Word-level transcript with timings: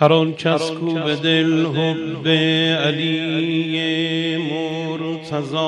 هر 0.00 0.12
آن 0.12 0.34
کس 0.34 0.70
کو 0.70 0.94
به 0.94 1.16
دل 1.16 1.66
حب 1.66 2.28
علی 2.86 4.36
مرتضا 4.36 5.58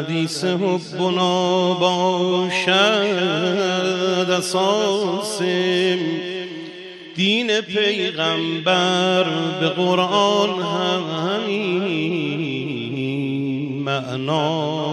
حدیث 0.04 0.44
حبنا 0.44 1.74
باشد 1.74 2.72
اساس 4.30 5.42
دین 7.14 7.60
پیغمبر 7.60 9.24
به 9.60 9.68
قرآن 9.68 10.62
هم 10.62 11.02
همین 11.26 12.64
معنا. 13.82 14.84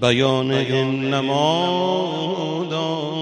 بیان 0.00 0.52
انما 0.52 1.56
دارد. 2.70 3.16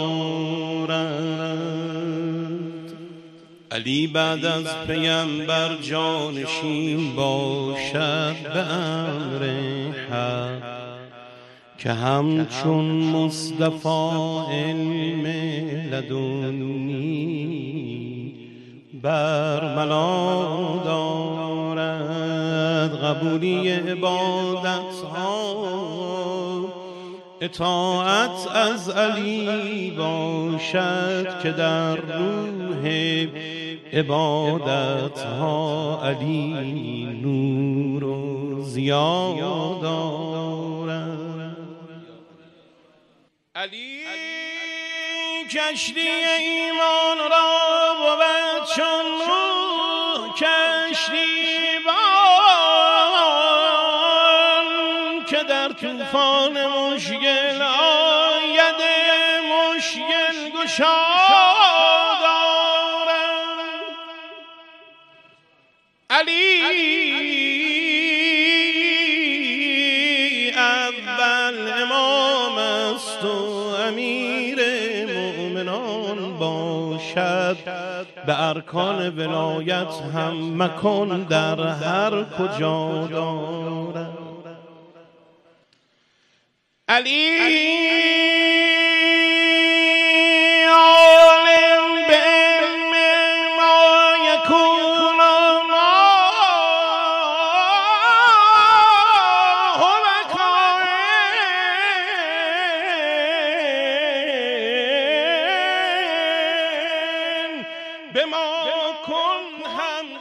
علی 3.70 4.06
بعد 4.06 4.44
از 4.44 4.66
پیمبر 4.86 5.76
جانشین 5.82 7.16
باشد 7.16 8.36
به 8.54 8.58
امر 8.58 9.83
حق 10.14 10.84
که 11.78 11.92
همچون 11.92 12.84
مصطفی 12.84 13.88
علم 14.50 15.26
لدنی 15.92 17.14
بر 19.02 19.76
ملا 19.76 20.82
دارد 20.84 22.14
قبولی 22.96 23.68
عبادت 23.70 25.02
ها 25.14 25.54
اطاعت 27.40 28.48
از 28.54 28.90
علی 28.90 29.90
باشد 29.90 31.42
که 31.42 31.50
در 31.50 31.96
روح 31.96 32.88
عبادت 33.94 35.18
ها 35.18 36.00
علی 36.04 37.04
نور 37.22 38.04
و 38.04 38.62
زیاد 38.62 39.80
دارد 39.82 41.56
علی 43.54 44.00
کشتی 45.50 46.00
ایمان 46.00 47.18
را 47.18 47.94
بود 47.98 48.68
چون 48.76 49.04
کشتی 50.34 51.78
بان 51.86 51.94
که 55.24 55.42
در 55.48 55.68
طوفان 55.68 56.66
مشکل 56.66 57.53
به 78.26 78.42
ارکان 78.48 79.18
ولایت 79.18 79.94
هم 80.14 80.62
مکان 80.62 81.22
در 81.22 81.60
هر 81.68 82.24
کجا 82.24 83.06
دارد 83.06 84.18
علی! 86.88 88.23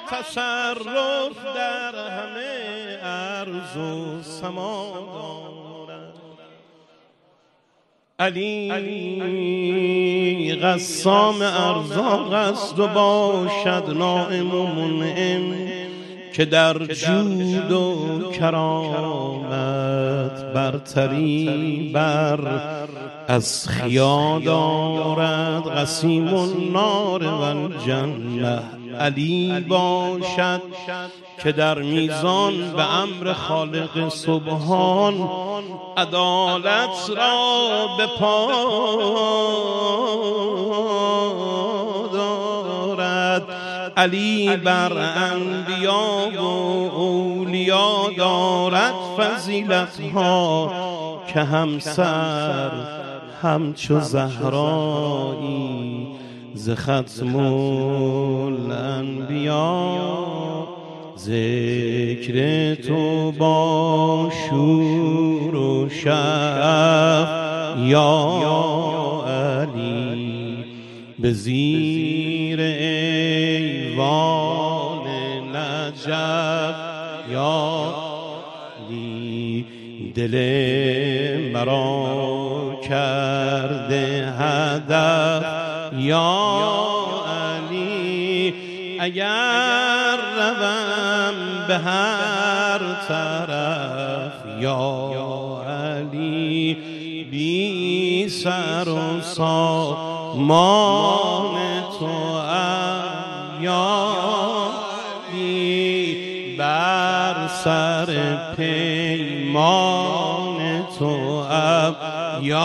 تصرف 0.09 1.55
در 1.55 1.95
همه 1.95 2.97
ارز 3.03 3.77
و 3.77 4.21
سما 4.21 4.93
دارد. 5.13 6.13
علی 8.19 8.69
قسام 10.55 11.41
ارزاق 11.41 12.33
است 12.33 12.79
و 12.79 12.87
باشد 12.87 13.83
نائم 13.97 14.55
و 14.55 14.65
منعم 14.65 15.53
که 16.33 16.45
در 16.45 16.77
جود 16.77 17.71
و 17.71 18.31
کرامت 18.31 19.53
برتری 20.53 21.91
بر 21.93 22.39
از 23.27 23.67
خیا 23.67 24.39
دارد. 24.45 25.67
قسیم 25.67 26.33
النار 26.33 27.23
و 27.23 27.41
الجنه 27.41 28.82
علی 28.99 29.65
باشد 29.69 30.61
که 31.43 31.51
در 31.51 31.79
میزان 31.79 32.71
به 32.71 32.93
امر 32.93 33.33
خالق 33.33 34.09
سبحان 34.09 35.29
عدالت 35.97 37.09
را 37.17 37.87
به 37.97 38.07
پا 38.19 38.47
دارد 42.13 43.43
علی 43.97 44.57
بر 44.57 44.93
انبیا 45.31 46.31
و 46.35 46.39
اولیا 46.95 48.11
دارد 48.17 48.93
فضیلت 49.17 49.99
ها 50.13 50.71
که 51.33 51.39
همسر 51.39 52.71
همچو 53.41 53.99
زهرایی 53.99 56.02
ز 56.55 56.69
ختم 56.69 57.35
الانبیا 58.45 59.53
ذکر 61.17 62.75
تو 62.75 63.31
با 63.31 64.29
شور 64.49 65.55
و 65.55 65.89
شف 65.89 67.27
یا 67.87 69.23
علی. 69.27 70.65
به 71.19 71.31
زیر 71.31 72.61
ایوان 72.61 73.97
نجف 75.55 76.75
یا 77.31 77.93
علی. 78.89 79.65
دل 80.15 80.35
مرا 81.53 82.75
کرده 82.89 84.33
هدف. 84.39 85.62
یا 86.03 87.05
علی 87.27 88.53
اگر 88.99 90.17
روم 90.35 91.35
به 91.67 91.77
هر 91.77 92.79
طرف 93.07 94.33
یا 94.59 95.61
علی 95.67 96.77
بی 97.31 98.29
سر 98.29 98.89
و 98.89 99.21
سامان 99.21 100.63
تو 101.99 102.09
یا 103.61 104.03
علی 105.33 106.55
بر 106.57 107.47
سر 107.63 108.37
پیمان 108.57 109.77
تو 110.99 111.43
یا 112.41 112.59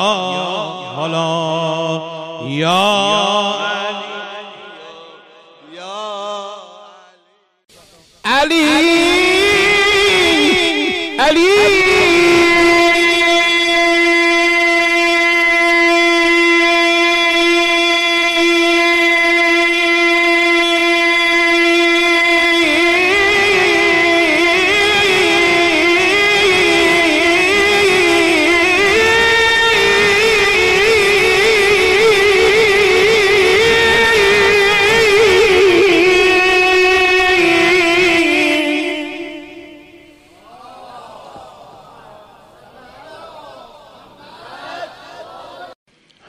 حالا 0.96 2.17
یا 2.58 3.55
علی. 8.25 8.62
علی. 11.19 11.88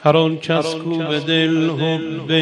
هر 0.02 0.16
آن 0.16 0.38
کس 0.38 0.74
کو 0.74 0.98
به 0.98 1.20
دل 1.20 1.70
حب 1.70 2.32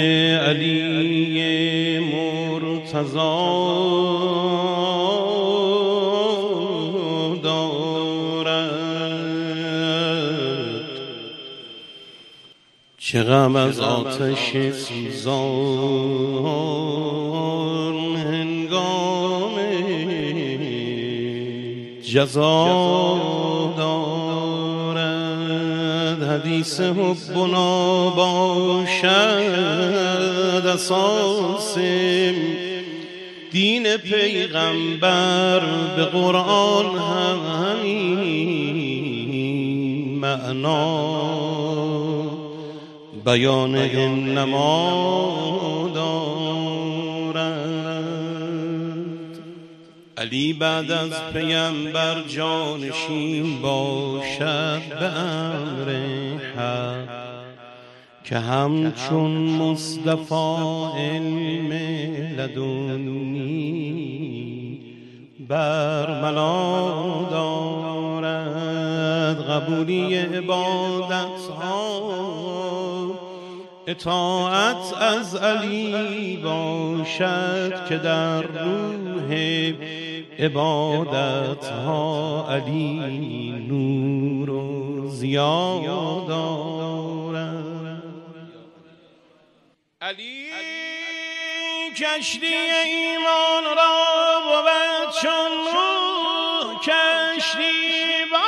علی 0.48 1.98
مرتضا 1.98 3.18
دارد. 7.42 8.48
چه 12.98 13.22
غم 13.22 13.56
از 13.56 13.80
آتش 13.80 14.72
سوزان 14.72 15.56
هنگام 18.16 19.54
جزا 22.02 23.18
حدیث 26.38 26.80
حبنا 26.80 28.10
باشد 28.10 29.06
اساس 30.66 31.78
دین 33.50 33.96
پیغمبر 33.96 35.60
به 35.96 36.04
قرآن 36.04 36.98
هم 36.98 37.38
همین 37.62 39.08
معنا. 40.18 41.28
بیان 43.24 43.76
انما 43.76 45.08
علی 50.18 50.52
بعد 50.52 50.90
از 50.90 51.12
پیمبر 51.32 52.22
جانشین 52.28 53.62
باشد 53.62 54.82
به 55.00 55.04
امر 55.04 56.27
حق 56.58 57.28
که 58.24 58.38
همچون 58.38 59.30
مصطفی 59.30 60.84
علم 60.98 61.72
لدنی 62.38 63.98
بر 65.48 66.22
ملا 66.22 67.28
دارد 67.30 68.58
قبولی 69.42 70.14
عبادت 70.14 71.48
ها 71.60 71.98
اطاعت 73.86 74.94
از 75.00 75.36
علی 75.36 76.36
باشد 76.36 77.88
که 77.88 77.96
در 77.96 78.42
روح 78.42 79.34
عبادت 80.38 81.64
ها 81.64 82.46
علی 82.50 83.52
نور 83.68 84.50
زیاد 85.18 86.30
علی 90.00 90.50
کشتی 91.96 92.54
ایمان 92.54 93.64
را 93.64 94.40
بود 94.44 94.68
چون 95.22 95.52
کشتی 96.76 98.24
بان 98.32 98.40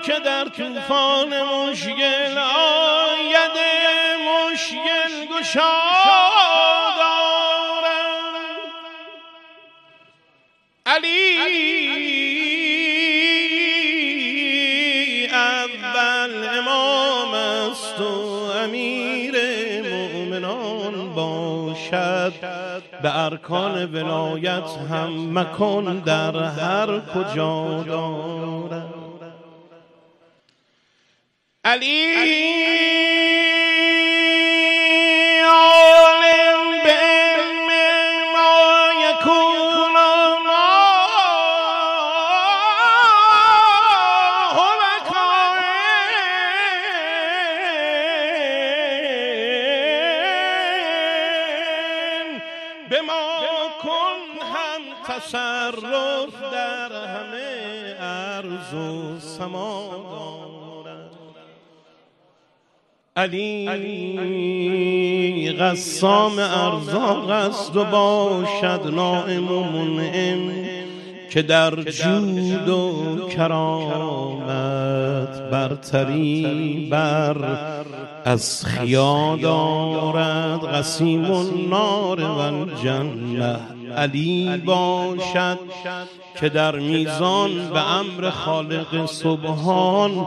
که 0.00 0.18
در 0.18 0.44
طوفان 0.44 1.42
مشکل 1.42 2.38
آید 2.38 3.56
مشکل 4.28 5.26
گشاد 5.26 5.97
اول 15.76 16.48
امام 16.58 17.34
است 17.34 18.00
و 18.00 18.04
امیر 18.64 19.34
مؤمنان 19.82 21.14
باشد. 21.14 22.32
به 23.02 23.24
ارکان 23.24 23.94
ولایت 23.94 24.70
هم 24.90 25.38
مکان 25.38 25.98
در 25.98 26.36
هر 26.36 27.00
کجا 27.00 27.84
دارد. 27.88 28.88
علی! 31.64 33.27
تصرف 55.08 56.34
در 56.52 56.92
همه 56.92 57.94
عرض 58.00 58.74
و 58.74 59.18
سما 59.20 59.98
علی 63.16 63.68
قسام 65.52 66.38
ارزاق 66.38 67.30
است 67.30 67.76
و 67.76 67.84
باشد 67.84 68.80
نائم 68.94 69.52
و 69.52 69.62
منعم 69.62 70.52
که 71.30 71.42
در 71.42 71.74
جود 71.74 72.68
و 72.68 73.28
کرامت 73.28 74.50
برتری 75.50 76.88
بر 76.90 77.36
از 78.24 78.64
خیا 78.66 79.38
دارد 79.42 80.64
قسیم 80.64 81.30
النار 81.30 82.20
و 82.20 82.38
الجنه 82.38 83.77
علی 83.98 84.62
باشد 84.66 85.58
که 86.40 86.48
در 86.48 86.76
میزان 86.76 87.68
به 87.68 87.92
امر 87.92 88.30
خالق 88.30 89.06
سبحان 89.06 90.26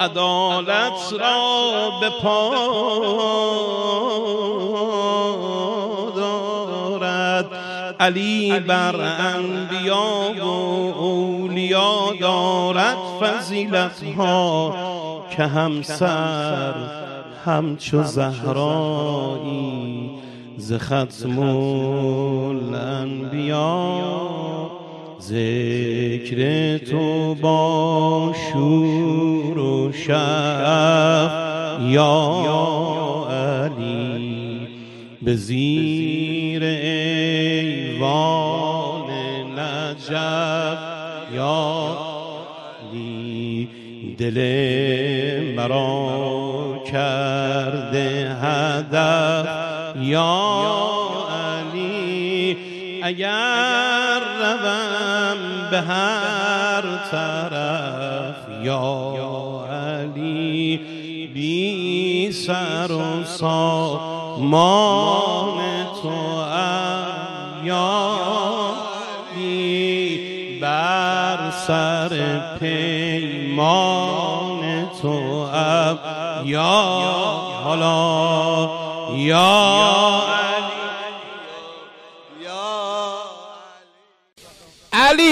عدالت 0.00 1.12
را 1.20 1.90
به 2.00 2.10
پا 2.22 2.50
دارد 6.16 7.46
علی 8.00 8.60
بر 8.60 8.96
انبیا 9.00 10.34
و 10.38 10.48
اولیا 10.98 12.14
دارد 12.20 12.96
فضیلت 13.20 14.04
ها 14.16 14.74
که 15.36 15.42
همسر 15.42 16.74
همچو 17.44 18.02
زهرایی 18.02 19.93
ز 20.56 20.72
ختم 20.72 21.38
الانبیا 22.48 23.60
ذکر 25.20 26.78
تو 26.78 27.34
با 27.34 28.32
شور 28.52 29.58
و 29.58 29.92
شف 29.92 31.30
یا 31.90 32.44
علی 33.30 34.68
به 35.22 35.34
زیر 35.34 36.64
ایوان 36.64 38.14
نجف 39.58 40.78
یا 41.34 41.96
علی 42.92 43.68
دل 44.18 44.38
مرا 45.56 46.78
کرده 46.86 48.36
هدف. 48.42 49.63
یا 50.08 51.26
علی 51.30 52.56
اگر 53.02 54.20
روم 54.38 55.70
به 55.70 55.80
هر 55.80 56.82
طرف 57.10 58.36
یا 58.62 59.14
علی 59.70 60.80
بی 61.34 62.32
سر 62.32 62.92
و 62.92 63.24
سامان 63.24 64.54
تو 66.02 66.44
یا 67.64 68.20
علی 69.34 70.58
بر 70.60 71.50
سر 71.66 72.40
پیمان 72.60 73.80
تو 75.02 75.46
یا 76.44 76.62
حالا 77.64 78.83
یا 79.24 80.24
علی. 84.92 85.30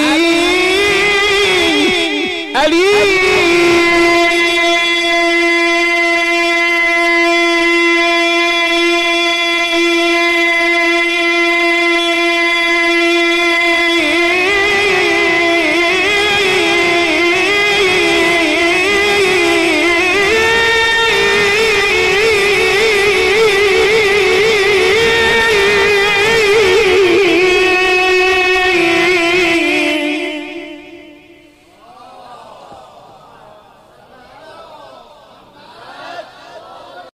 علی. 2.54 3.31